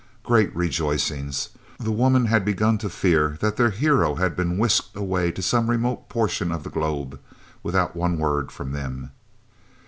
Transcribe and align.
Great 0.23 0.55
rejoicings! 0.55 1.49
The 1.77 1.91
women 1.91 2.25
had 2.25 2.43
begun 2.43 2.79
to 2.79 2.89
fear 2.89 3.37
that 3.39 3.55
their 3.57 3.69
hero 3.69 4.15
had 4.15 4.35
been 4.35 4.57
whisked 4.57 4.95
away 4.95 5.31
to 5.33 5.43
some 5.43 5.69
remote 5.69 6.09
portion 6.09 6.51
of 6.51 6.63
the 6.63 6.71
globe, 6.71 7.19
without 7.61 7.95
one 7.95 8.17
word 8.17 8.51
from 8.51 8.71
them. 8.71 9.11